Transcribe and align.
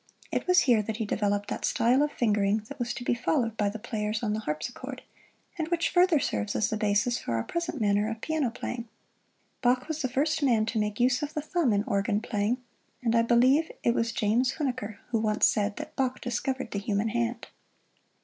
It 0.31 0.47
was 0.47 0.61
here 0.61 0.81
he 0.81 1.05
developed 1.05 1.47
that 1.49 1.63
style 1.63 2.01
of 2.01 2.11
fingering 2.11 2.63
that 2.67 2.79
was 2.79 2.91
to 2.95 3.03
be 3.03 3.13
followed 3.13 3.55
by 3.55 3.69
the 3.69 3.77
players 3.77 4.23
on 4.23 4.33
the 4.33 4.39
harpsichord, 4.39 5.03
and 5.59 5.67
which 5.67 5.89
further 5.89 6.19
serves 6.19 6.55
as 6.55 6.71
the 6.71 6.75
basis 6.75 7.19
for 7.19 7.35
our 7.35 7.43
present 7.43 7.79
manner 7.79 8.09
of 8.09 8.19
piano 8.19 8.49
playing. 8.49 8.87
Bach 9.61 9.87
was 9.87 10.01
the 10.01 10.09
first 10.09 10.41
man 10.41 10.65
to 10.65 10.79
make 10.79 10.99
use 10.99 11.21
of 11.21 11.35
the 11.35 11.41
thumb 11.43 11.71
in 11.71 11.83
organ 11.83 12.19
playing, 12.19 12.57
and 13.03 13.15
I 13.15 13.21
believe 13.21 13.69
it 13.83 13.93
was 13.93 14.11
James 14.11 14.53
Huneker 14.53 14.97
who 15.09 15.19
once 15.19 15.45
said 15.45 15.75
that 15.75 15.95
"Bach 15.95 16.19
discovered 16.19 16.71
the 16.71 16.79
human 16.79 17.09
hand." 17.09 17.49